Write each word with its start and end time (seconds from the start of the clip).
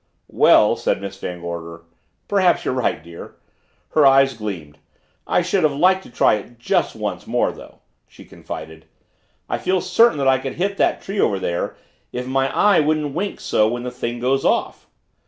"Well," 0.33 0.75
said 0.77 0.99
Miss 0.99 1.19
Van 1.19 1.41
Gorder, 1.41 1.83
"perhaps 2.27 2.65
you're 2.65 2.73
right, 2.73 3.03
dear." 3.03 3.35
Her 3.89 4.03
eyes 4.03 4.33
gleamed. 4.33 4.79
"I 5.27 5.43
should 5.43 5.61
have 5.61 5.75
liked 5.75 6.01
to 6.01 6.09
try 6.09 6.33
it 6.37 6.57
just 6.57 6.95
once 6.95 7.27
more 7.27 7.51
though," 7.51 7.81
she 8.07 8.25
confided. 8.25 8.85
"I 9.47 9.59
feel 9.59 9.79
certain 9.79 10.17
that 10.17 10.27
I 10.27 10.39
could 10.39 10.55
hit 10.55 10.77
that 10.77 11.03
tree 11.03 11.19
over 11.19 11.37
there 11.37 11.75
if 12.11 12.25
my 12.25 12.51
eye 12.51 12.79
wouldn't 12.79 13.13
wink 13.13 13.39
so 13.39 13.67
when 13.67 13.83
the 13.83 13.91
thing 13.91 14.19
goes 14.19 14.43
off." 14.43 14.87